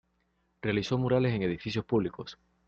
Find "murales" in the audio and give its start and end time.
0.97-1.35